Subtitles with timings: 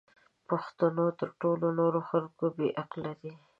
[0.47, 3.33] پښتون تر ټولو نورو خلکو بې عقل دی!